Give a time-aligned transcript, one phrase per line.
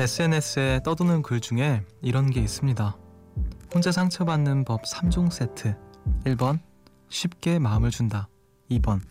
[0.00, 2.96] SNS에 떠도는 글 중에 이런 게 있습니다.
[3.74, 5.76] 혼자 상처받는 법 3종 세트.
[6.24, 6.58] 1번,
[7.10, 8.26] 쉽게 마음을 준다.
[8.70, 9.02] 2번,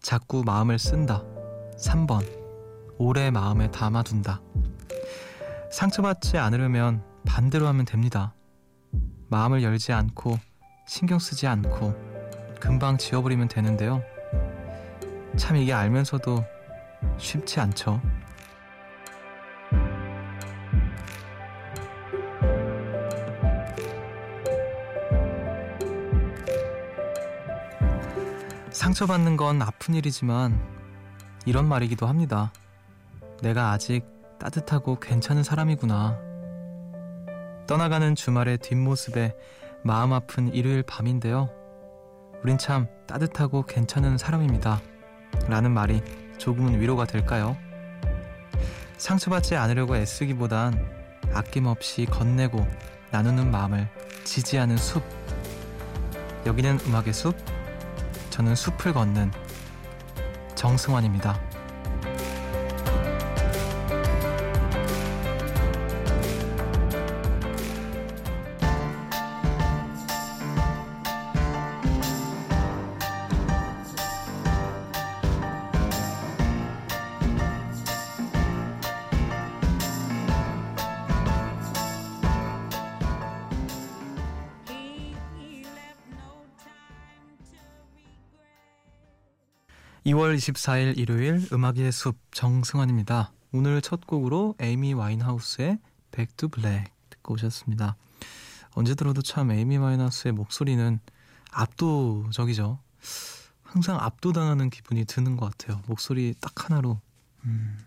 [0.00, 1.22] 자꾸 마음을 쓴다.
[1.76, 2.26] 3번,
[2.96, 4.40] 오래 마음에 담아둔다.
[5.70, 8.34] 상처받지 않으려면 반대로 하면 됩니다.
[9.28, 10.38] 마음을 열지 않고
[10.88, 11.94] 신경 쓰지 않고
[12.58, 14.02] 금방 지워버리면 되는데요.
[15.36, 16.42] 참 이게 알면서도
[17.18, 18.00] 쉽지 않죠.
[28.80, 30.58] 상처받는 건 아픈 일이지만
[31.44, 32.50] 이런 말이기도 합니다.
[33.42, 34.06] 내가 아직
[34.38, 36.18] 따뜻하고 괜찮은 사람이구나.
[37.66, 39.36] 떠나가는 주말의 뒷모습에
[39.84, 41.50] 마음 아픈 일요일 밤인데요.
[42.42, 44.80] 우린 참 따뜻하고 괜찮은 사람입니다.
[45.46, 46.00] 라는 말이
[46.38, 47.58] 조금은 위로가 될까요?
[48.96, 50.82] 상처받지 않으려고 애쓰기보단
[51.34, 52.66] 아낌없이 건네고
[53.10, 53.90] 나누는 마음을
[54.24, 55.02] 지지하는 숲.
[56.46, 57.59] 여기는 음악의 숲.
[58.30, 59.32] 저는 숲을 걷는
[60.54, 61.49] 정승환입니다.
[90.10, 93.32] 2월 24일 일요일 음악의 숲 정승환입니다.
[93.52, 95.78] 오늘 첫 곡으로 에이미 와인하우스의
[96.10, 97.96] Back to Black 듣고 오셨습니다.
[98.72, 100.98] 언제 들어도 참 에이미 와인하우스의 목소리는
[101.52, 102.80] 압도적이죠.
[103.62, 105.80] 항상 압도당하는 기분이 드는 것 같아요.
[105.86, 107.00] 목소리 딱 하나로.
[107.44, 107.78] 음.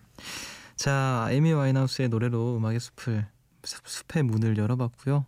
[0.77, 3.27] 자, 에이미 와인하우스의 노래로 음악의 숲을
[3.65, 5.25] 숲의 문을 열어봤고요.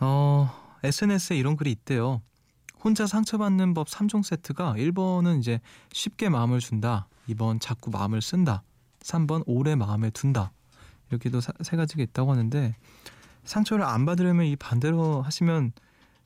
[0.00, 2.20] 어, SNS에 이런 글이 있대요.
[2.82, 5.60] 혼자 상처받는 법 3종 세트가 1번은 이제
[5.92, 7.08] 쉽게 마음을 준다.
[7.28, 8.62] 2번 자꾸 마음을 쓴다.
[9.00, 10.52] 3번 오래 마음에 둔다.
[11.10, 12.76] 이렇게도 사, 세 가지가 있다고 하는데
[13.44, 15.72] 상처를 안 받으려면 이 반대로 하시면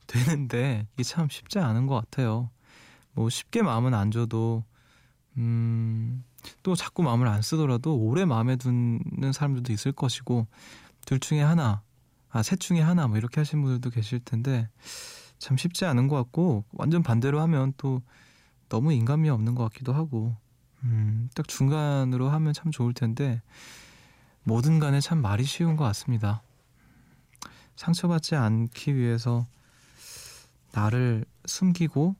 [0.07, 2.49] 되는데 이게 참 쉽지 않은 것 같아요.
[3.13, 4.63] 뭐 쉽게 마음은 안 줘도
[5.37, 6.23] 음,
[6.61, 10.47] 또 자꾸 마음을 안 쓰더라도 오래 마음에 두는 사람들도 있을 것이고
[11.05, 11.81] 둘 중에 하나,
[12.29, 14.69] 아, 셋 중에 하나 뭐 이렇게 하신 분들도 계실 텐데
[15.43, 18.01] 참 쉽지 않은 것 같고 완전 반대로 하면 또
[18.69, 20.33] 너무 인간미 없는 것 같기도 하고
[20.83, 23.41] 음, 딱 중간으로 하면 참 좋을 텐데
[24.43, 26.41] 뭐든 간에 참 말이 쉬운 것 같습니다.
[27.75, 29.45] 상처받지 않기 위해서
[30.71, 32.15] 나를 숨기고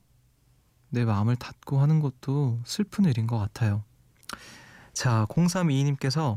[0.90, 3.84] 내 마음을 닫고 하는 것도 슬픈 일인 것 같아요.
[4.92, 6.36] 자, 0322님께서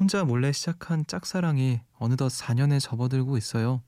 [0.00, 3.82] 혼자 몰래 시작한 짝사랑이 어느덧 4년에 접어들고 있어요.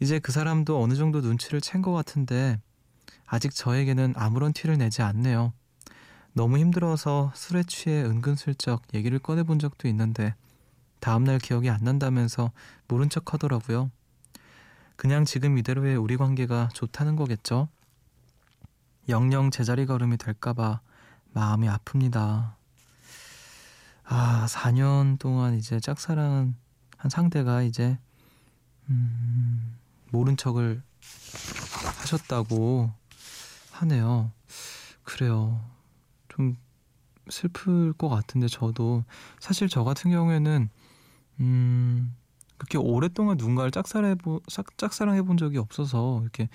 [0.00, 2.58] 이제 그 사람도 어느 정도 눈치를 챈 것 같은데
[3.26, 5.52] 아직 저에게는 아무런 티를 내지 않네요.
[6.32, 10.34] 너무 힘들어서 술에 취해 은근슬쩍 얘기를 꺼내본 적도 있는데
[11.00, 12.50] 다음날 기억이 안 난다면서
[12.88, 13.90] 모른 척 하더라고요.
[14.96, 17.68] 그냥 지금 이대로의 우리 관계가 좋다는 거겠죠?
[19.08, 20.80] 영영 제자리 걸음이 될까봐
[21.32, 22.54] 마음이 아픕니다.
[24.04, 26.54] 아, 4년 동안 이제 짝사랑한
[27.08, 27.96] 상대가 이제,
[28.88, 29.78] 음,
[30.10, 30.82] 모른 척을
[32.00, 32.90] 하셨다고
[33.72, 34.30] 하네요.
[35.02, 35.60] 그래요.
[36.28, 36.56] 좀
[37.28, 39.04] 슬플 것 같은데 저도
[39.38, 40.68] 사실 저 같은 경우에는
[41.40, 42.16] 음
[42.58, 44.40] 그렇게 오랫동안 누군가를 짝사랑해 보,
[44.76, 46.48] 짝사랑해 본 적이 없어서 이렇게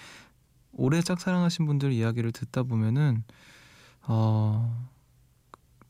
[0.72, 3.24] 오래 짝사랑하신 분들 이야기를 듣다 보면은
[4.04, 4.88] 어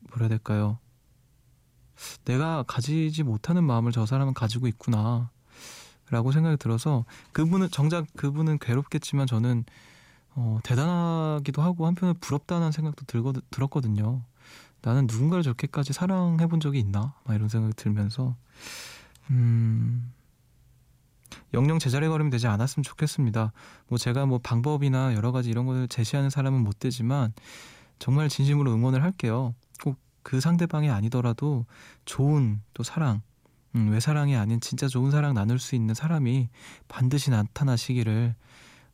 [0.08, 0.78] 뭐라 해야 될까요?
[2.24, 5.30] 내가 가지지 못하는 마음을 저 사람은 가지고 있구나.
[6.10, 9.64] 라고 생각이 들어서 그분은 정작 그분은 괴롭겠지만 저는
[10.34, 14.22] 어, 대단하기도 하고 한편으로 부럽다는 생각도 들거, 들었거든요.
[14.82, 17.14] 나는 누군가를 저렇게까지 사랑해 본 적이 있나?
[17.24, 18.36] 막 이런 생각이 들면서
[19.30, 20.12] 음,
[21.54, 23.52] 영영 제자리 걸음이 되지 않았으면 좋겠습니다.
[23.88, 27.32] 뭐 제가 뭐 방법이나 여러 가지 이런 것을 제시하는 사람은 못 되지만
[27.98, 29.54] 정말 진심으로 응원을 할게요.
[29.82, 31.66] 꼭 그 상대방이 아니더라도
[32.04, 33.22] 좋은 또 사랑
[33.76, 36.48] 음, 외사랑이 아닌 진짜 좋은 사랑 나눌 수 있는 사람이
[36.88, 38.34] 반드시 나타나시기를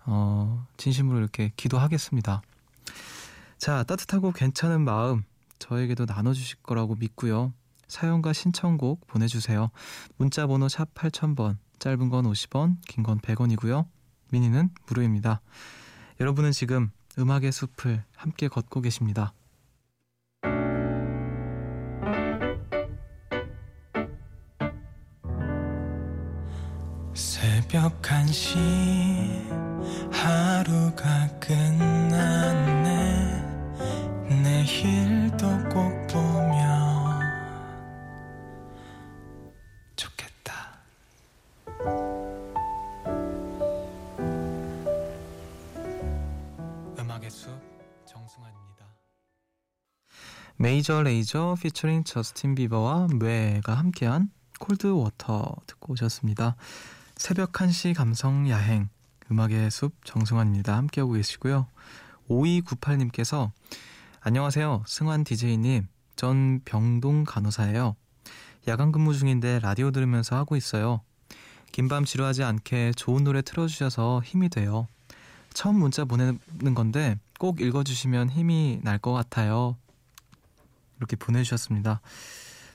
[0.06, 2.42] 어, 진심으로 이렇게 기도하겠습니다.
[3.58, 5.22] 자, 따뜻하고 괜찮은 마음
[5.60, 7.52] 저에게도 나눠주실 거라고 믿고요.
[7.86, 9.70] 사연과 신청곡 보내주세요.
[10.16, 13.86] 문자 번호 샵 8000번, 짧은 건 50원, 긴 건 100원이고요.
[14.32, 15.40] 미니는 무료입니다.
[16.18, 19.32] 여러분은 지금 음악의 숲을 함께 걷고 계십니다.
[27.72, 28.58] 새벽 1시
[30.12, 32.68] 하루가 끝났네.
[34.28, 37.18] 내일도 꼭 보면
[39.96, 40.82] 좋겠다.
[46.98, 47.58] 음악의 숲
[48.04, 48.84] 정승환입니다.
[50.56, 54.30] Major Lazer featuring Justin Bieber와 MØ가 함께한
[54.60, 56.56] Cold Water 듣고 오셨습니다.
[57.22, 58.88] 새벽 1시 감성 야행
[59.30, 60.76] 음악의 숲 정승환입니다.
[60.76, 61.68] 함께하고 계시고요.
[62.28, 63.52] 5298님께서
[64.20, 64.82] 안녕하세요.
[64.88, 65.86] 승환 DJ님.
[66.16, 67.94] 전 병동 간호사예요.
[68.66, 71.00] 야간 근무 중인데 라디오 들으면서 하고 있어요.
[71.70, 74.88] 긴밤 지루하지 않게 좋은 노래 틀어주셔서 힘이 돼요.
[75.54, 79.76] 처음 문자 보내는 건데 꼭 읽어주시면 힘이 날 것 같아요.
[80.98, 82.00] 이렇게 보내주셨습니다.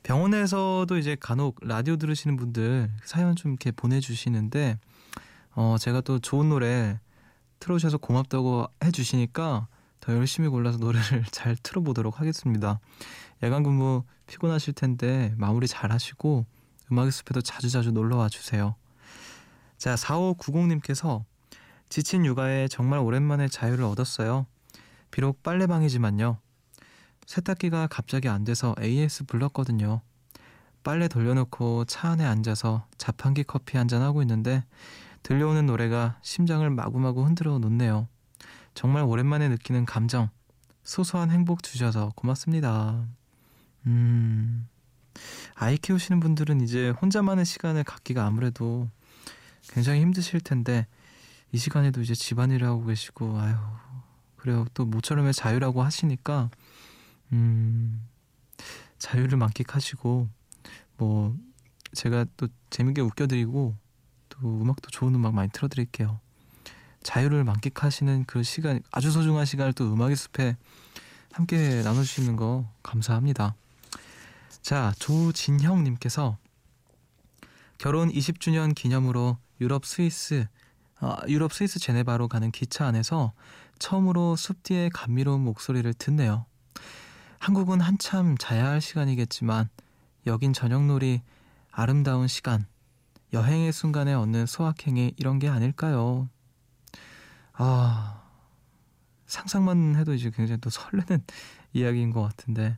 [0.07, 4.79] 병원에서도 이제 간혹 라디오 들으시는 분들 사연 좀 이렇게 보내주시는데
[5.51, 6.97] 어 제가 또 좋은 노래
[7.59, 9.67] 틀어주셔서 고맙다고 해주시니까
[9.99, 12.79] 더 열심히 골라서 노래를 잘 틀어보도록 하겠습니다.
[13.43, 16.45] 야간 근무 피곤하실 텐데 마무리 잘 하시고
[16.89, 18.75] 음악의 숲에도 자주자주 놀러와 주세요.
[19.77, 21.25] 자, 4590님께서
[21.89, 24.45] 지친 육아에 정말 오랜만에 자유를 얻었어요.
[25.11, 26.37] 비록 빨래방이지만요.
[27.27, 30.01] 세탁기가 갑자기 안 돼서 AS 불렀거든요.
[30.83, 34.63] 빨래 돌려놓고 차 안에 앉아서 자판기 커피 한 잔 하고 있는데
[35.23, 38.07] 들려오는 노래가 심장을 마구마구 흔들어 놓네요.
[38.73, 40.29] 정말 오랜만에 느끼는 감정,
[40.83, 43.05] 소소한 행복 주셔서 고맙습니다.
[43.85, 44.67] 음,
[45.55, 48.89] 아이 키우시는 분들은 이제 혼자만의 시간을 갖기가 아무래도
[49.73, 50.87] 굉장히 힘드실 텐데
[51.51, 53.55] 이 시간에도 이제 집안일을 하고 계시고 아유
[54.37, 56.49] 그래요 또 모처럼의 자유라고 하시니까
[57.31, 58.07] 음,
[58.97, 60.29] 자유를 만끽하시고
[60.97, 61.37] 뭐
[61.93, 63.75] 제가 또 재밌게 웃겨드리고
[64.29, 66.19] 또 음악도 좋은 음악 많이 틀어드릴게요.
[67.03, 70.57] 자유를 만끽하시는 그 시간 아주 소중한 시간을 또 음악의 숲에
[71.31, 73.55] 함께 나눠주시는 거 감사합니다.
[74.61, 76.37] 자 조진형님께서
[77.77, 80.47] 결혼 20주년 기념으로 유럽 스위스
[80.99, 83.33] 아, 유럽 스위스 제네바로 가는 기차 안에서
[83.77, 86.46] 처음으로 숲 뒤의 감미로운 목소리를 듣네요.
[87.39, 89.69] 한국은 한참 자야 할 시간이겠지만
[90.25, 91.21] 여긴 저녁놀이
[91.71, 92.65] 아름다운 시간
[93.33, 96.29] 여행의 순간에 얻는 소확행이 이런 게 아닐까요?
[97.53, 98.23] 아
[99.25, 101.23] 상상만 해도 이제 굉장히 또 설레는
[101.73, 102.77] 이야기인 것 같은데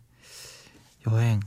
[1.07, 1.39] 여행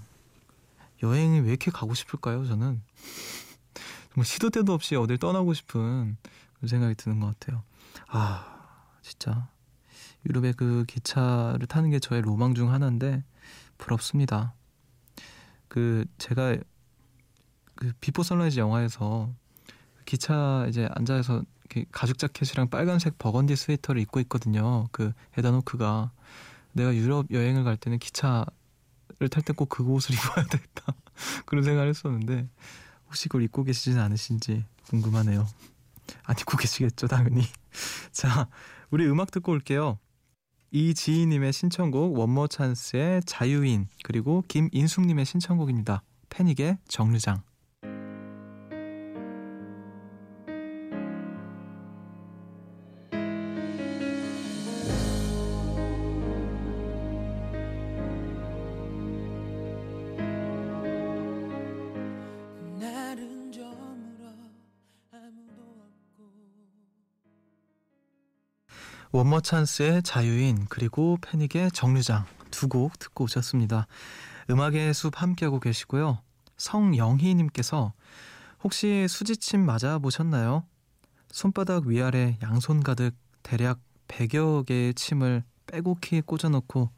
[1.03, 2.47] 여행이 왜 이렇게 가고 싶을까요?
[2.47, 2.81] 저는
[4.15, 6.17] 정말 시도 때도 없이 어딜 떠나고 싶은
[6.65, 7.65] 생각이 드는 것 같아요.
[8.09, 8.63] 아
[9.03, 9.49] 진짜
[10.27, 13.25] 유럽의 그 기차를 타는 게 저의 로망 중 하나인데
[13.79, 14.55] 부럽습니다.
[15.69, 16.57] 그 제가
[17.75, 19.33] 그 Before Sunrise 영화에서
[20.05, 24.89] 기차 이제 앉아서 이렇게 가죽 자켓이랑 빨간색 버건디 스웨터를 입고 있거든요.
[24.93, 26.13] 그 에단 호크가
[26.73, 28.47] 내가 유럽 여행을 갈 때는 기차를
[29.31, 30.95] 탈 때 꼭 그 옷을 입어야 되겠다
[31.47, 32.49] 그런 생각을 했었는데
[33.07, 35.47] 혹시 그걸 입고 계시진 않으신지 궁금하네요.
[36.25, 37.43] 안 입고 계시겠죠, 당연히.
[38.13, 38.49] 자,
[38.91, 39.99] 우리 음악 듣고 올게요.
[40.73, 46.03] 이지희님의 신청곡 원모 찬스의 자유인 그리고 김인숙님의 신청곡입니다.
[46.31, 47.43] 패닉의 정류장
[69.13, 73.87] 원머 찬스의 자유인 그리고 패닉의 정류장 두 곡 듣고 오셨습니다.
[74.51, 76.19] 음악의 숲 함께하고 계시고요.
[76.57, 77.93] 성영희님께서
[78.63, 80.65] 혹시 수지침 맞아 보셨나요?
[81.31, 86.91] 손바닥 위아래 양손 가득 대략 100여 개의 침을 빼곡히 꽂아놓고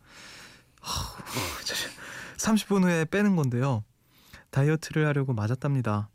[2.36, 3.84] 30분 후에 빼는 건데요.
[4.50, 6.08] 다이어트를 하려고 맞았답니다.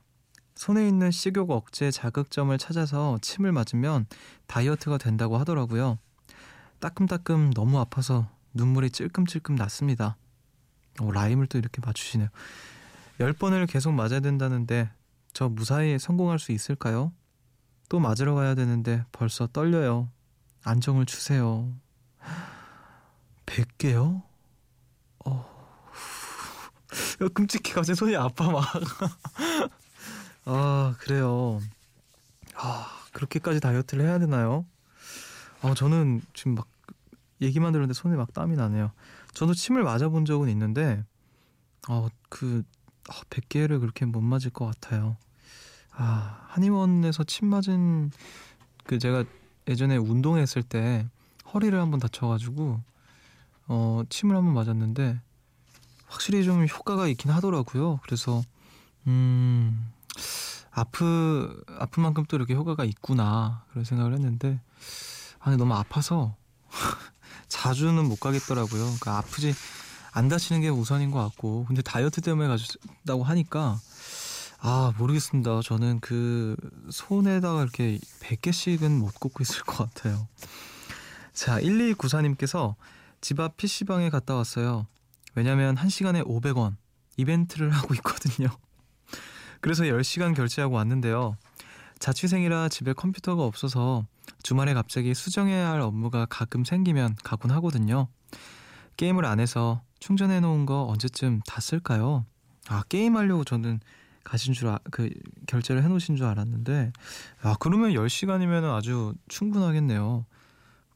[0.60, 4.08] 손에 있는 식욕 억제 자극점을 찾아서 침을 맞으면
[4.48, 6.00] 다이어트가 된다고 하더라고요.
[6.80, 10.18] 따끔따끔 너무 아파서 눈물이 찔끔찔끔 났습니다.
[11.00, 12.28] 오, 라임을 또 이렇게 맞추시네요.
[13.22, 14.92] 10번을 계속 맞아야 된다는데
[15.32, 17.14] 저 무사히 성공할 수 있을까요?
[17.88, 20.10] 또 맞으러 가야 되는데 벌써 떨려요.
[20.66, 21.74] 안정을 주세요.
[23.46, 24.24] 100개요?
[25.24, 25.70] 어...
[27.34, 28.66] 끔찍해 갑자기 손이 아파 막
[30.52, 31.62] 아, 그래요.
[32.56, 34.66] 아, 그렇게까지 다이어트를 해야 되나요?
[35.62, 36.68] 아, 저는 지금 막
[37.40, 38.92] 얘기만 들었는데 손에 막 땀이 나네요.
[39.36, 41.04] 저도 침을 맞아본 적은 있는데,
[41.88, 42.64] 아, 그,
[43.10, 45.18] 아, 100개를 그렇게 못 맞을 것 같아요.
[45.92, 48.10] 아, 한의원에서 침 맞은
[48.86, 49.26] 그 제가
[49.68, 51.08] 예전에 운동했을 때
[51.54, 52.82] 허리를 한번 다쳐가지고
[53.68, 55.20] 어 침을 한번 맞았는데
[56.08, 58.00] 확실히 좀 효과가 있긴 하더라고요.
[58.04, 58.42] 그래서
[59.06, 59.92] 음
[60.80, 64.60] 아프 아픈 만큼 또 이렇게 효과가 있구나 그런 생각을 했는데
[65.40, 66.36] 아니 너무 아파서
[67.48, 68.82] 자주는 못 가겠더라고요.
[68.84, 69.54] 그러니까 아프지
[70.12, 73.80] 안 다치는 게 우선인 것 같고 근데 다이어트 때문에 가셨다고 하니까
[74.60, 75.62] 아 모르겠습니다.
[75.64, 76.56] 저는 그
[76.90, 80.28] 손에다가 이렇게 100개씩은 못 꽂고 있을 것 같아요.
[81.34, 82.76] 자 1294님께서
[83.22, 84.88] 집 앞 PC방에 갔다 왔어요.
[85.36, 86.76] 왜냐면 1시간에 500원
[87.18, 88.50] 이벤트를 하고 있거든요.
[89.62, 91.36] 그래서 10시간 결제하고 왔는데요.
[92.00, 94.06] 자취생이라 집에 컴퓨터가 없어서
[94.42, 98.08] 주말에 갑자기 수정해야 할 업무가 가끔 생기면 가곤 하거든요.
[98.98, 102.26] 게임을 안 해서 충전해 놓은 거 언제쯤 다 쓸까요?
[102.70, 103.80] 아, 게임 하려고 저는
[104.24, 105.10] 가신 줄, 아, 그,
[105.48, 106.92] 결제를 해 놓으신 줄 알았는데,
[107.42, 110.26] 아, 그러면 10시간이면 아주 충분하겠네요.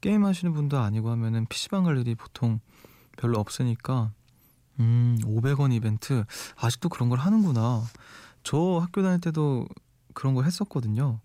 [0.02, 2.60] 게임 하시는 분도 아니고 하면은 PC방 갈 일이 보통
[3.18, 4.12] 별로 없으니까,
[4.80, 6.26] 음, 500원 이벤트.
[6.58, 7.84] 아직도 그런 걸 하는구나.
[8.44, 9.66] 저 학교 다닐 때도
[10.14, 11.20] 그런 거 했었거든요.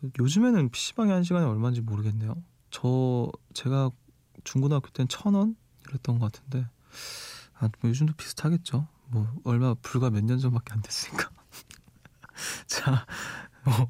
[0.00, 2.36] 그 요즘에는 PC방에 한 시간에 얼마인지 모르겠네요.
[2.70, 3.90] 저, 제가
[4.44, 5.56] 중고등학교 때는 천 원?
[5.88, 6.68] 이랬던 것 같은데,
[7.58, 8.86] 아, 뭐 요즘도 비슷하겠죠.
[9.06, 11.30] 뭐, 얼마, 불과 몇 년 전밖에 안 됐으니까.
[12.66, 13.06] 자,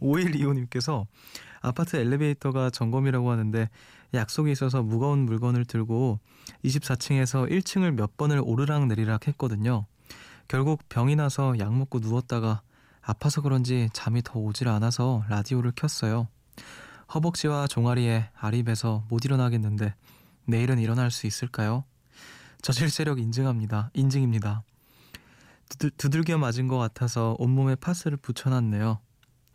[0.00, 1.06] 5125님께서
[1.60, 3.68] 아파트 엘리베이터가 점검이라고 하는데
[4.14, 6.20] 약속이 있어서 무거운 물건을 들고
[6.64, 9.86] 24층에서 1층을 몇 번을 오르락 내리락 했거든요.
[10.48, 12.62] 결국 병이 나서 약 먹고 누웠다가
[13.02, 16.28] 아파서 그런지 잠이 더 오질 않아서 라디오를 켰어요.
[17.14, 18.30] 허벅지와 종아리에
[18.64, 19.94] 배서 못 일어나겠는데
[20.46, 21.84] 내일은 일어날 수 있을까요?
[22.62, 23.90] 저질 세력 인증합니다.
[23.94, 24.62] 인증입니다.
[25.68, 29.00] 두들, 두들겨 맞은 것 같아서 온몸에 파스를 붙여놨네요.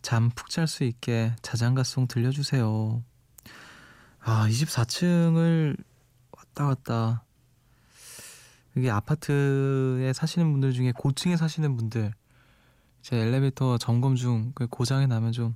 [0.02, 3.04] 잠 푹 잘 수 있게 자장가송 들려주세요.
[4.20, 5.76] 아, 24층을
[6.32, 7.23] 왔다 갔다.
[8.76, 12.14] 이게 아파트에 사시는 분들 중에 고층에 사시는 분들,
[13.02, 15.56] 제 엘리베이터 점검 중그 고장이 나면 좀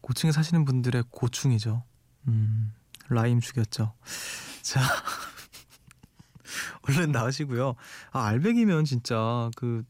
[0.00, 1.84] 고층에 사시는 분들의 고충이죠.
[2.28, 2.72] 음,
[3.08, 3.92] 라임 죽였죠.
[4.62, 4.80] 자,
[6.88, 7.74] 얼른 나으시고요.
[8.10, 9.84] 아, 알백이면 진짜 그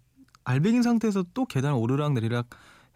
[0.45, 2.50] 알백인 상태에서 또 계단 오르락 내리락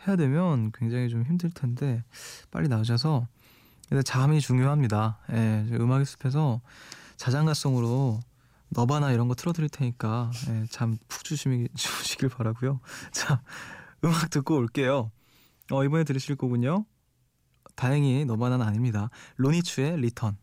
[0.06, 2.04] 해야 되면 굉장히 좀 힘들 텐데
[2.50, 3.26] 빨리 나으셔서
[4.04, 5.18] 잠이 중요합니다.
[5.32, 6.60] 예, 음악의 숲에서
[7.16, 8.20] 자장가송으로
[8.68, 12.80] 너바나 이런 거 틀어드릴 테니까 예, 잠푹 주시길 바라고요.
[13.12, 13.42] 자,
[14.04, 15.10] 음악 듣고 올게요.
[15.70, 16.84] 어, 이번에 들으실 거군요.
[17.74, 19.10] 다행히 너바나는 아닙니다.
[19.36, 20.36] 로니추의 Return.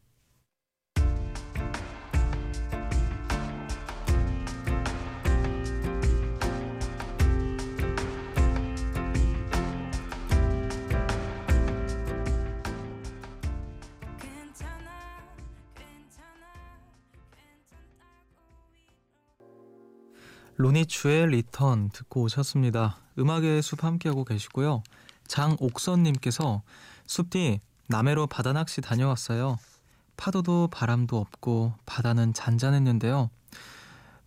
[20.55, 22.98] 로니추의 Return 듣고 오셨습니다.
[23.17, 24.83] 음악의 숲 함께하고 계시고요.
[25.27, 26.62] 장옥선님께서
[27.07, 29.57] 숲디 남해로 바다 낚시 다녀왔어요.
[30.15, 33.29] 파도도 바람도 없고 바다는 잔잔했는데요.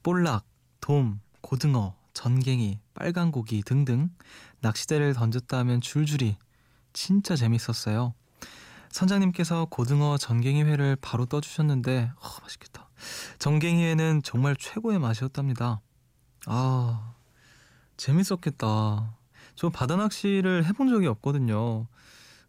[0.03, 0.45] 볼락,
[0.81, 4.11] 돔, 고등어, 전갱이, 빨간 고기 등등
[4.61, 6.37] 낚시대를 던졌다 하면 줄줄이
[6.93, 8.15] 진짜 재밌었어요.
[8.91, 12.89] 선장님께서 고등어 전갱이 회를 바로 떠주셨는데 어, 맛있겠다.
[13.39, 15.81] 전갱이 회는 정말 최고의 맛이었답니다.
[16.47, 17.15] 아,
[17.97, 19.15] 재밌었겠다.
[19.57, 21.87] 저 바다 낚시를 해본 적이 없거든요.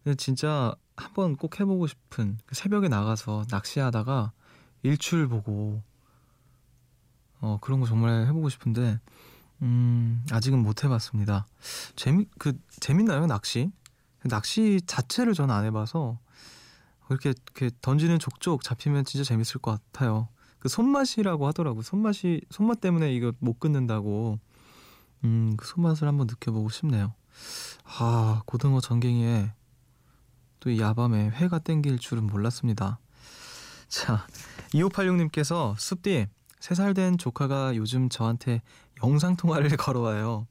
[0.04, 4.32] 근데 진짜 한번 꼭 해보고 싶은 그 새벽에 나가서 낚시하다가
[4.82, 5.82] 일출 보고
[7.40, 9.00] 어 그런 거 정말 해보고 싶은데
[9.62, 11.46] 음 아직은 못 해봤습니다.
[11.96, 13.70] 재미 그 재밌나요 낚시?
[14.24, 16.18] 낚시 자체를 저는 안 해봐서
[17.06, 20.28] 그렇게 이렇게 던지는 족족 잡히면 진짜 재밌을 것 같아요.
[20.58, 21.82] 그 손맛이라고 하더라고.
[21.82, 24.38] 손맛이 손맛 때문에 이거 못 끊는다고.
[25.24, 27.14] 음, 그 손맛을 한번 느껴보고 싶네요.
[27.84, 29.52] 아, 고등어 전갱이에
[30.60, 32.98] 또 이 야밤에 회가 땡길 줄은 몰랐습니다.
[33.88, 34.26] 자,
[34.74, 36.26] 2586님께서 숲디
[36.60, 38.62] 3살 된 조카가 요즘 저한테
[39.02, 40.46] 영상 통화를 걸어와요.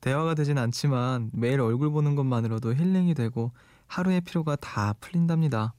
[0.00, 3.52] 대화가 되진 않지만 매일 얼굴 보는 것만으로도 힐링이 되고
[3.86, 5.74] 하루의 피로가 다 풀린답니다.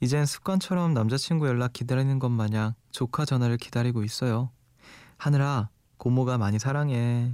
[0.00, 4.50] 이젠 습관처럼 남자친구 연락 기다리는 것 마냥 조카 전화를 기다리고 있어요.
[5.16, 7.32] 하늘아, 고모가 많이 사랑해.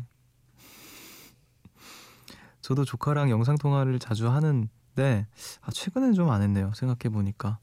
[2.61, 5.27] 저도 조카랑 영상 통화를 자주 하는데,
[5.61, 6.73] 아, 최근엔 좀 안 했네요.
[6.75, 7.59] 생각해 보니까.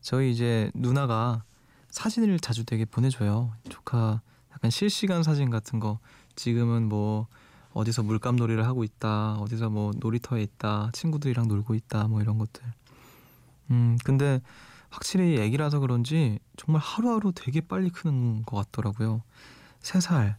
[0.00, 1.44] 저희 이제 누나가
[1.90, 3.52] 사진을 자주 되게 보내줘요.
[3.68, 4.20] 조카
[4.52, 6.00] 약간 실시간 사진 같은 거.
[6.34, 7.28] 지금은 뭐,
[7.72, 12.64] 어디서 물감놀이를 하고 있다, 어디서 뭐 놀이터에 있다, 친구들이랑 놀고 있다, 뭐 이런 것들.
[13.70, 14.40] 음, 근데
[14.90, 19.22] 확실히 애기라서 그런지 정말 하루하루 되게 빨리 크는 것 같더라고요.
[19.80, 20.36] 3살.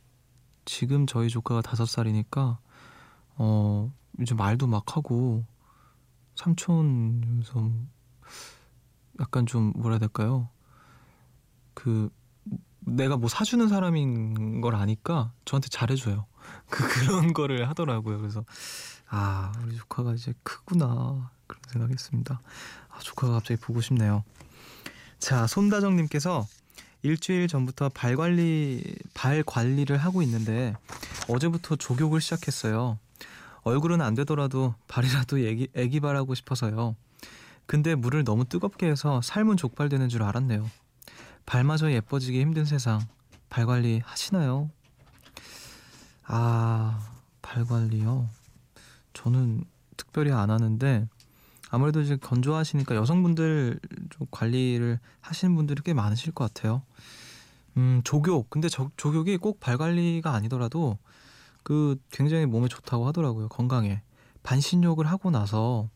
[0.65, 2.57] 지금 저희 조카가 5살이니까,
[3.37, 5.45] 어, 이제 말도 막 하고,
[6.35, 7.89] 삼촌, 좀,
[9.19, 10.49] 약간 좀, 뭐라 해야 될까요?
[11.73, 12.09] 그,
[12.81, 16.25] 내가 뭐 사주는 사람인 걸 아니까 저한테 잘해줘요.
[16.69, 18.19] 그, 그런 거를 하더라고요.
[18.19, 18.43] 그래서,
[19.09, 21.31] 아, 우리 조카가 이제 크구나.
[21.47, 22.41] 그런 생각했습니다.
[22.91, 24.23] 아, 조카가 갑자기 보고 싶네요.
[25.19, 26.47] 자, 손다정님께서
[27.03, 28.83] 일주일 전부터 발 관리,
[29.13, 30.75] 발 관리를 하고 있는데
[31.27, 32.99] 어제부터 족욕을 시작했어요.
[33.63, 36.95] 얼굴은 안 되더라도 발이라도 애기, 애기 발하고 싶어서요.
[37.65, 40.69] 근데 물을 너무 뜨겁게 해서 삶은 족발되는 줄 알았네요.
[41.45, 43.01] 발마저 예뻐지기 힘든 세상.
[43.49, 44.69] 발 관리 하시나요?
[46.23, 46.99] 아,
[47.41, 48.29] 발 관리요?
[49.13, 49.63] 저는
[49.97, 51.07] 특별히 안 하는데
[51.71, 56.83] 아무래도 이제 건조하시니까 여성분들 좀 관리를 하시는 분들이 꽤 많으실 것 같아요.
[57.77, 58.49] 음, 조욕.
[58.49, 60.97] 근데 저, 조욕이 꼭발 관리가 아니더라도
[61.63, 63.47] 그 굉장히 몸에 좋다고 하더라고요.
[63.47, 64.01] 건강에.
[64.43, 65.89] 반신욕을 하고 나서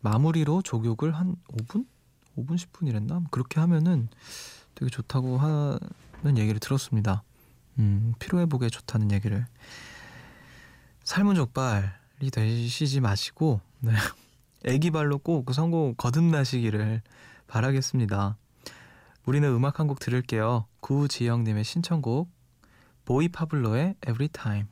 [0.00, 1.86] 마무리로 조욕을 한 5분?
[2.38, 3.30] 5분 10분이랬나?
[3.30, 4.08] 그렇게 하면은
[4.74, 7.22] 되게 좋다고 하는 얘기를 들었습니다.
[7.78, 9.46] 음, 피로회복에 좋다는 얘기를.
[11.04, 13.92] 삶은 족발이 되시지 마시고, 네.
[14.64, 17.02] 애기 발로 꼭 그 성공 거듭나시기를
[17.46, 18.36] 바라겠습니다.
[19.26, 20.66] 우리는 음악 한 곡 들을게요.
[20.80, 22.30] 구지영님의 신청곡,
[23.04, 24.66] 보이 파블로의 Every Time.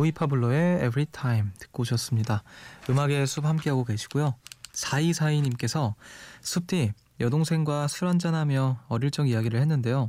[0.00, 2.42] 보이 파블로의 Every Time 듣고 오셨습니다.
[2.88, 4.34] 음악의 숲 함께하고 계시고요.
[4.72, 5.92] 4242님께서
[6.40, 10.08] 숲디 여동생과 술 한잔하며 어릴 적 이야기를 했는데요.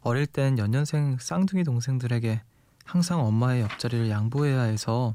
[0.00, 2.40] 어릴 땐 연년생 쌍둥이 동생들에게
[2.86, 5.14] 항상 엄마의 옆자리를 양보해야 해서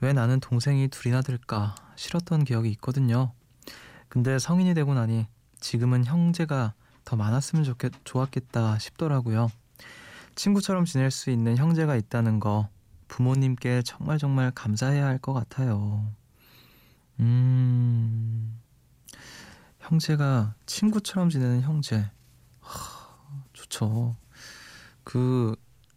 [0.00, 3.34] 왜 나는 동생이 둘이나 될까 싫었던 기억이 있거든요.
[4.08, 5.26] 근데 성인이 되고 나니
[5.60, 6.72] 지금은 형제가
[7.04, 9.50] 더 많았으면 좋겠, 좋았겠다 싶더라고요.
[10.36, 12.70] 친구처럼 지낼 수 있는 형제가 있다는 거
[13.08, 16.12] 부모님께 정말 정말 감사해야 할 것 같아요.
[17.20, 18.58] 음,
[19.80, 22.10] 형제가 친구처럼 지내는 형제.
[22.60, 23.08] 하,
[23.52, 24.16] 좋죠.
[25.04, 25.54] 그,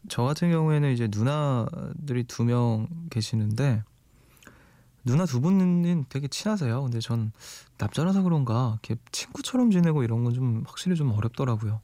[0.07, 3.83] 저 같은 경우에는 이제 누나들이 두 명 계시는데,
[5.03, 6.83] 누나 두 분은 되게 친하세요.
[6.83, 7.31] 근데 전
[7.79, 11.81] 납자라서 그런가, 이렇게 친구처럼 지내고 이런 건 좀 확실히 좀 어렵더라고요.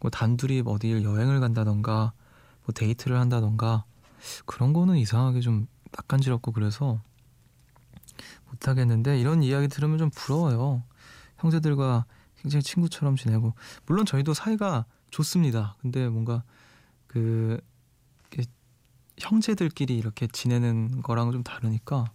[0.00, 2.12] 뭐 단둘이 어디를 여행을 간다던가,
[2.64, 3.84] 뭐 데이트를 한다던가,
[4.46, 7.00] 그런 거는 이상하게 좀 낯간지럽고 그래서
[8.50, 10.82] 못하겠는데 이런 이야기 들으면 좀 부러워요.
[11.38, 12.04] 형제들과
[12.40, 13.54] 굉장히 친구처럼 지내고
[13.86, 15.76] 물론 저희도 사이가 좋습니다.
[15.80, 16.42] 근데 뭔가
[17.06, 17.60] 그
[19.18, 22.10] 형제들끼리 이렇게 지내는 거랑 좀 다르니까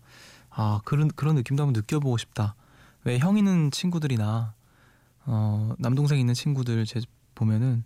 [0.50, 2.56] 아 그런 그런 느낌도 한번 느껴보고 싶다.
[3.04, 4.54] 왜 형 있는 친구들이나
[5.26, 7.02] 어 남동생 있는 친구들 제
[7.36, 7.84] 보면은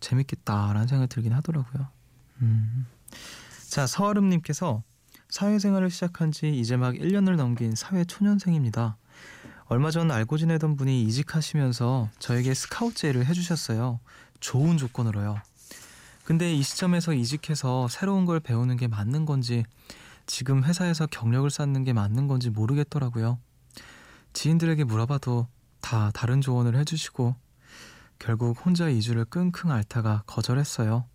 [0.00, 1.86] 재밌겠다라는 생각이 들긴 하더라고요.
[2.42, 2.86] 음.
[3.68, 4.82] 자, 서아름님께서
[5.28, 8.96] 사회생활을 시작한 지 이제 막 1년을 넘긴 사회 초년생입니다.
[9.66, 13.98] 얼마 전 알고 지내던 분이 이직하시면서 저에게 스카우트제를 해주셨어요.
[14.40, 15.40] 좋은 조건으로요.
[16.24, 19.64] 근데 이 시점에서 이직해서 새로운 걸 배우는 게 맞는 건지
[20.26, 23.38] 지금 회사에서 경력을 쌓는 게 맞는 건지 모르겠더라고요.
[24.32, 25.48] 지인들에게 물어봐도
[25.80, 27.34] 다 다른 조언을 해주시고
[28.18, 31.06] 결국 혼자 이주를 끙끙 앓다가 거절했어요.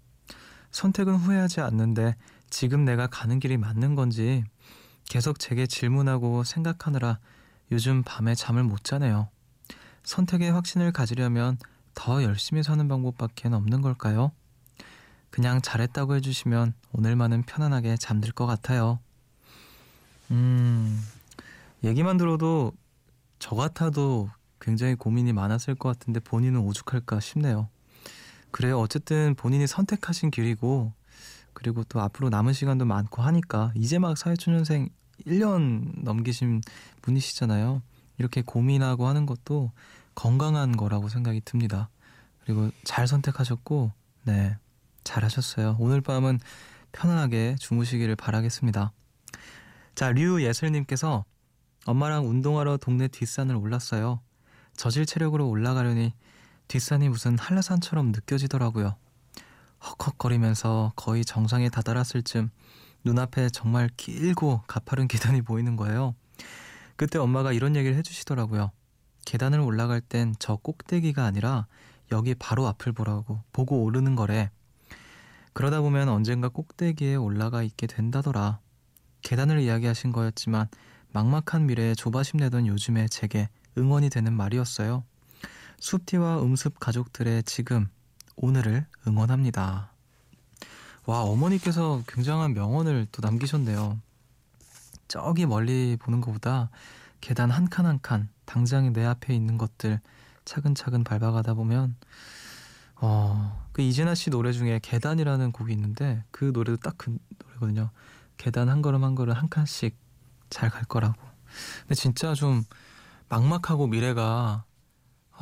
[0.71, 2.15] 선택은 후회하지 않는데
[2.49, 4.43] 지금 내가 가는 길이 맞는 건지
[5.05, 7.19] 계속 제게 질문하고 생각하느라
[7.71, 9.29] 요즘 밤에 잠을 못 자네요.
[10.03, 11.57] 선택의 확신을 가지려면
[11.93, 14.31] 더 열심히 사는 방법밖에 없는 걸까요?
[15.29, 18.99] 그냥 잘했다고 해주시면 오늘만은 편안하게 잠들 것 같아요.
[20.31, 21.01] 음,
[21.83, 22.73] 얘기만 들어도
[23.39, 24.29] 저 같아도
[24.59, 27.69] 굉장히 고민이 많았을 것 같은데 본인은 오죽할까 싶네요.
[28.51, 28.79] 그래요.
[28.79, 30.93] 어쨌든 본인이 선택하신 길이고
[31.53, 34.89] 그리고 또 앞으로 남은 시간도 많고 하니까 이제 막 사회초년생
[35.25, 36.61] 1년 넘기신
[37.01, 37.81] 분이시잖아요.
[38.17, 39.71] 이렇게 고민하고 하는 것도
[40.15, 41.89] 건강한 거라고 생각이 듭니다.
[42.43, 43.91] 그리고 잘 선택하셨고,
[44.23, 44.57] 네,
[45.03, 45.77] 잘 하셨어요.
[45.79, 46.39] 오늘 밤은
[46.91, 48.91] 편안하게 주무시기를 바라겠습니다.
[49.95, 51.25] 자, 류예슬님께서
[51.85, 54.21] 엄마랑 운동하러 동네 뒷산을 올랐어요.
[54.75, 56.13] 저질 체력으로 올라가려니
[56.71, 58.95] 뒷산이 무슨 한라산처럼 느껴지더라고요.
[59.83, 62.49] 헉헉거리면서 거의 정상에 다다랐을 즈음
[63.03, 66.15] 눈앞에 정말 길고 가파른 계단이 보이는 거예요.
[66.95, 68.71] 그때 엄마가 이런 얘기를 해주시더라고요.
[69.25, 71.67] 계단을 올라갈 땐 저 꼭대기가 아니라
[72.13, 74.49] 여기 바로 앞을 보라고 보고 오르는 거래.
[75.51, 78.59] 그러다 보면 언젠가 꼭대기에 올라가 있게 된다더라.
[79.23, 80.69] 계단을 이야기하신 거였지만
[81.11, 85.03] 막막한 미래에 조바심 내던 요즘에 제게 응원이 되는 말이었어요.
[85.81, 87.89] 숲티와 음습 가족들의 지금
[88.35, 89.91] 오늘을 응원합니다.
[91.07, 93.99] 와 어머니께서 굉장한 명언을 또 남기셨네요.
[95.07, 96.69] 저기 멀리 보는 것보다
[97.19, 99.99] 계단 한 칸 한 칸 당장 내 앞에 있는 것들
[100.45, 101.95] 차근차근 밟아가다 보면
[102.97, 107.89] 어, 그 이진아 씨 노래 중에 계단이라는 곡이 있는데 그 노래도 딱 그 노래거든요.
[108.37, 109.97] 계단 한 걸음 한 걸음 한 칸씩
[110.51, 111.19] 잘 갈 거라고.
[111.81, 112.63] 근데 진짜 좀
[113.29, 114.63] 막막하고 미래가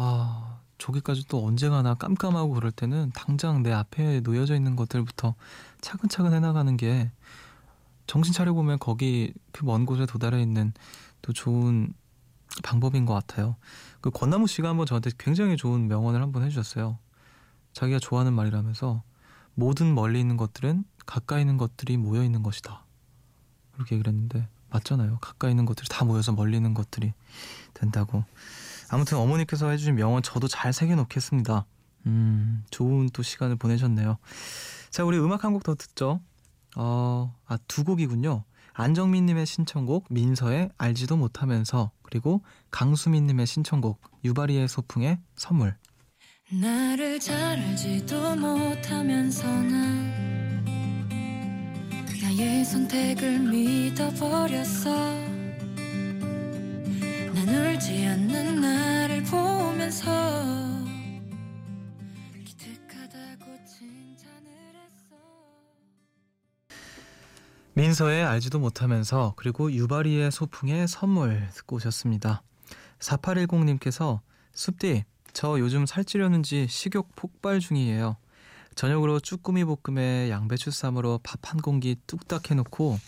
[0.02, 5.36] 아 저기까지 또 언제 가나 깜깜하고 그럴 때는 당장 내 앞에 놓여져 있는 것들부터
[5.82, 7.12] 차근차근 해나가는 게
[8.08, 10.72] 정신 차려보면 거기 그 먼 곳에 도달해 있는
[11.22, 11.94] 또 좋은
[12.64, 13.58] 방법인 것 같아요.
[14.00, 16.98] 그 권나무 씨가 한번 저한테 굉장히 좋은 명언을 한번 해주셨어요.
[17.74, 19.04] 자기가 좋아하는 말이라면서
[19.54, 22.86] 모든 멀리 있는 것들은 가까이 있는 것들이 모여 있는 것이다.
[23.74, 25.18] 그렇게 얘기를 했는데 맞잖아요.
[25.20, 27.12] 가까이 있는 것들이 다 모여서 멀리 있는 것들이
[27.74, 28.24] 된다고.
[28.92, 31.66] 아무튼 어머니께서 해주신 명언 저도 잘 새겨놓겠습니다.
[32.08, 34.18] 음, 좋은 또 시간을 보내셨네요.
[34.90, 36.22] 자, 우리 음악 한 곡 더 듣죠.
[36.76, 38.44] 어, 아, 두 곡이군요.
[38.74, 45.76] 안정민님의 신청곡 민서의 알지도 못하면서 그리고 강수민님의 신청곡 유바리의 소풍의 선물.
[46.52, 50.10] 나를 잘 알지도 못하면서 난
[52.22, 55.29] 나의 선택을 믿어버렸어 난
[57.50, 60.10] 울지 않는 나를 보면서
[67.74, 72.44] 민서의 알지도 못하면서 그리고 유바리의 소풍의 선물 듣고 오셨습니다
[73.00, 74.20] 4810님께서
[74.54, 78.18] 숲디 저 요즘 살찌려는지 식욕 폭발 중이에요.
[78.76, 83.00] 저녁으로 쭈꾸미 볶음에 양배추 쌈으로 밥 한 공기 뚝딱 해놓고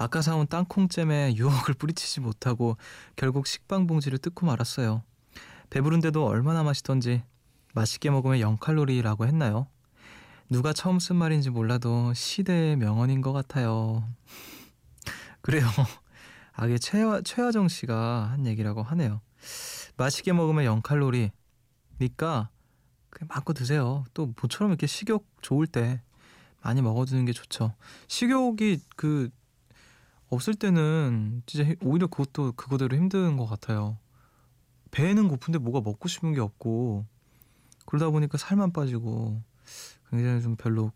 [0.00, 2.76] 아까 사온 땅콩잼에 유혹을 뿌리치지 못하고
[3.16, 5.02] 결국 식빵 봉지를 뜯고 말았어요.
[5.70, 7.24] 배부른데도 얼마나 맛있던지
[7.74, 9.66] 맛있게 먹으면 0칼로리라고 했나요?
[10.48, 14.08] 누가 처음 쓴 말인지 몰라도 시대의 명언인 것 같아요.
[15.40, 15.66] 그래요.
[16.54, 19.20] 아, 이게 최하, 최하정 씨가 한 얘기라고 하네요.
[19.96, 21.30] 맛있게 먹으면 0칼로리.
[22.00, 22.50] 니까
[23.10, 24.04] 그냥 마음껏 드세요.
[24.14, 26.00] 또 모처럼 이렇게 식욕 좋을 때
[26.62, 27.74] 많이 먹어두는 게 좋죠.
[28.06, 29.30] 식욕이 그
[30.30, 33.98] 없을 때는 진짜 오히려 그것도 그거대로 힘든 것 같아요.
[34.90, 37.06] 배는 고픈데 뭐가 먹고 싶은 게 없고
[37.86, 39.42] 그러다 보니까 살만 빠지고
[40.10, 40.92] 굉장히 좀 별로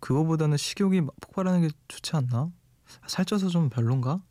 [0.00, 2.50] 그거보다는 식욕이 폭발하는 게 좋지 않나?
[3.06, 4.22] 살쪄서 좀 별론가?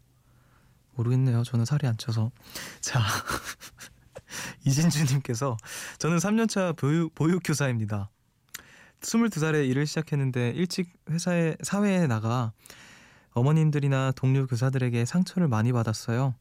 [0.93, 1.43] 모르겠네요.
[1.43, 2.31] 저는 살이 안 쪄서.
[2.81, 2.99] 자.
[4.65, 5.57] 이진주님께서
[5.97, 8.09] 저는 3년차 보육, 보육교사입니다.
[9.01, 12.51] 22살에 일을 시작했는데 일찍 회사에 사회에 나가
[13.33, 16.35] 어머님들이나 동료 교사들에게 상처를 많이 받았어요.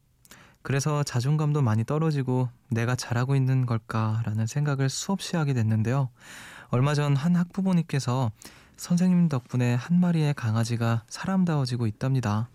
[0.61, 6.09] 그래서 자존감도 많이 떨어지고 내가 잘하고 있는 걸까라는 생각을 수없이 하게 됐는데요.
[6.69, 8.31] 얼마 전 한 학부모님께서
[8.77, 12.49] 선생님 덕분에 한 마리의 강아지가 사람다워지고 있답니다.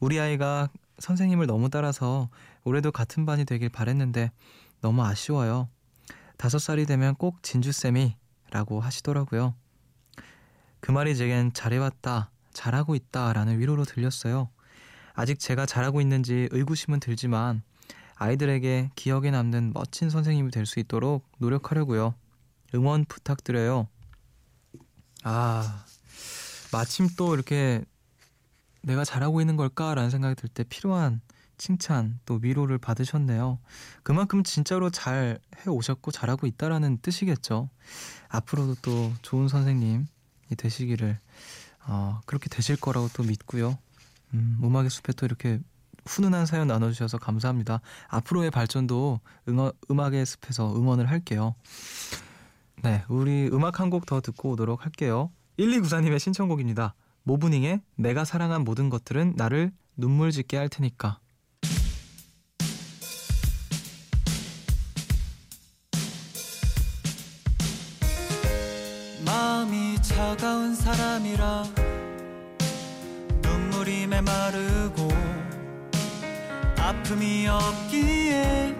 [0.00, 2.28] 우리 아이가 선생님을 너무 따라서
[2.64, 4.30] 올해도 같은 반이 되길 바랬는데
[4.80, 5.68] 너무 아쉬워요.
[6.36, 8.16] 다섯 살이 되면 꼭 진주쌤이
[8.50, 9.54] 라고 하시더라고요.
[10.80, 14.48] 그 말이 제겐 잘해왔다, 잘하고 있다 라는 위로로 들렸어요.
[15.12, 17.62] 아직 제가 잘하고 있는지 의구심은 들지만
[18.16, 22.14] 아이들에게 기억에 남는 멋진 선생님이 될 수 있도록 노력하려고요.
[22.74, 23.88] 응원 부탁드려요.
[25.24, 25.84] 아,
[26.72, 27.84] 마침 또 이렇게
[28.82, 31.20] 내가 잘하고 있는 걸까라는 생각이 들 때 필요한
[31.56, 33.58] 칭찬 또 위로를 받으셨네요.
[34.02, 37.70] 그만큼 진짜로 잘 해오셨고 잘하고 있다라는 뜻이겠죠.
[38.28, 40.04] 앞으로도 또 좋은 선생님이
[40.58, 41.18] 되시기를
[41.86, 43.78] 어, 그렇게 되실 거라고 또 믿고요.
[44.34, 45.60] 음, 음악의 숲에 또 이렇게
[46.06, 47.80] 훈훈한 사연 나눠주셔서 감사합니다.
[48.08, 51.54] 앞으로의 발전도 응어, 음악의 숲에서 응원을 할게요.
[52.82, 55.30] 네, 우리 음악 한 곡 더 듣고 오도록 할게요.
[55.58, 56.94] 1294님의 신청곡입니다.
[57.22, 61.18] 모브닝의 내가 사랑한 모든 것들은 나를 눈물 짓게 할 테니까.
[70.34, 71.62] 차가운 사람이라
[73.40, 75.08] 눈물이 메마르고
[76.76, 78.74] 아픔이 없기에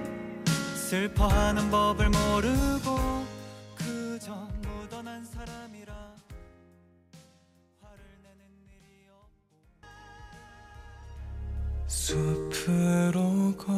[0.74, 3.24] 슬퍼하는 법을 모르고
[3.76, 5.94] 그저 무던한 사람이라
[7.80, 9.62] 화를 내는 일이 없고.
[11.86, 13.72] 숲으로 가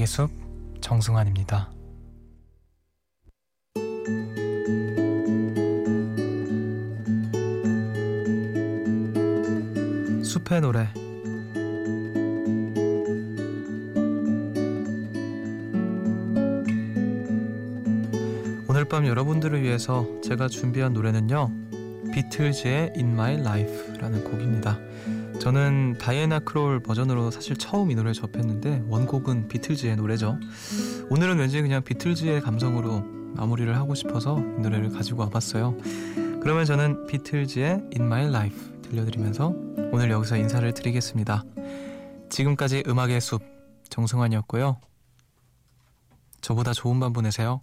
[0.00, 0.30] 음악의 숲
[0.80, 1.70] 정승환입니다
[10.22, 10.88] 숲의 노래
[18.68, 21.50] 오늘 밤 여러분들을 위해서 제가 준비한 노래는요.
[22.14, 24.78] 비틀즈의 In My Life라는 곡입니다.
[25.40, 30.38] 저는 다이애나 크롤 버전으로 사실 처음 이 노래를 접했는데 원곡은 비틀즈의 노래죠.
[31.08, 33.00] 오늘은 왠지 그냥 비틀즈의 감성으로
[33.36, 35.78] 마무리를 하고 싶어서 이 노래를 가지고 와봤어요.
[36.42, 39.54] 그러면 저는 비틀즈의 In My Life 들려드리면서
[39.92, 41.42] 오늘 여기서 인사를 드리겠습니다.
[42.28, 43.42] 지금까지 음악의 숲
[43.88, 44.78] 정승환이었고요.
[46.42, 47.62] 저보다 좋은 밤 보내세요.